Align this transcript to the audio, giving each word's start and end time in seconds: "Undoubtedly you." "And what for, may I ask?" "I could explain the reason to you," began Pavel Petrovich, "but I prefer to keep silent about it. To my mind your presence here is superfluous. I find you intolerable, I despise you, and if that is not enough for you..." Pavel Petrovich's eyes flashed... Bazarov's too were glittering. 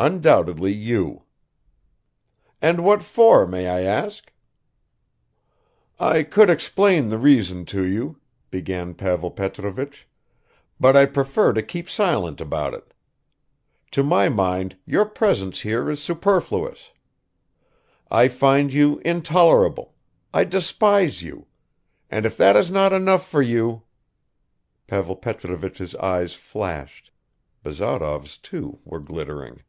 "Undoubtedly 0.00 0.72
you." 0.72 1.24
"And 2.62 2.84
what 2.84 3.02
for, 3.02 3.48
may 3.48 3.66
I 3.68 3.80
ask?" 3.82 4.32
"I 5.98 6.22
could 6.22 6.48
explain 6.48 7.08
the 7.08 7.18
reason 7.18 7.64
to 7.64 7.82
you," 7.84 8.20
began 8.48 8.94
Pavel 8.94 9.28
Petrovich, 9.32 10.06
"but 10.78 10.94
I 10.94 11.04
prefer 11.04 11.52
to 11.52 11.64
keep 11.64 11.90
silent 11.90 12.40
about 12.40 12.74
it. 12.74 12.94
To 13.90 14.04
my 14.04 14.28
mind 14.28 14.76
your 14.86 15.04
presence 15.04 15.62
here 15.62 15.90
is 15.90 16.00
superfluous. 16.00 16.92
I 18.08 18.28
find 18.28 18.72
you 18.72 19.00
intolerable, 19.04 19.96
I 20.32 20.44
despise 20.44 21.22
you, 21.24 21.48
and 22.08 22.24
if 22.24 22.36
that 22.36 22.54
is 22.54 22.70
not 22.70 22.92
enough 22.92 23.26
for 23.28 23.42
you..." 23.42 23.82
Pavel 24.86 25.16
Petrovich's 25.16 25.96
eyes 25.96 26.34
flashed... 26.34 27.10
Bazarov's 27.64 28.38
too 28.38 28.78
were 28.84 29.00
glittering. 29.00 29.64